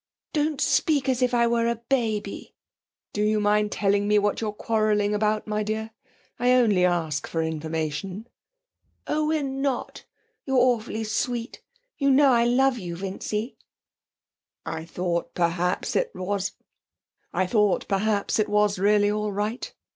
'Don't 0.33 0.59
speak 0.59 1.07
as 1.07 1.21
if 1.21 1.31
I 1.31 1.45
were 1.45 1.67
a 1.67 1.75
baby!' 1.75 2.55
'Do 3.13 3.21
you 3.21 3.39
mind 3.39 3.71
telling 3.71 4.07
me 4.07 4.17
what 4.17 4.41
we're 4.41 4.51
quarrelling 4.51 5.13
about, 5.13 5.45
my 5.45 5.61
dear? 5.61 5.91
I 6.39 6.53
only 6.53 6.83
ask 6.85 7.27
for 7.27 7.43
information.' 7.43 8.25
'Oh, 9.05 9.27
we're 9.27 9.43
not. 9.43 10.05
You're 10.43 10.57
awfully 10.57 11.03
sweet. 11.03 11.61
You 11.99 12.09
know 12.09 12.31
I 12.31 12.45
love 12.45 12.79
you, 12.79 12.95
Vincy.' 12.95 13.55
'I 14.65 14.85
thought, 14.85 15.35
perhaps, 15.35 15.95
it 15.95 16.11
was 16.15 16.53
really 18.79 19.11
all 19.11 19.31
right.' 19.31 19.71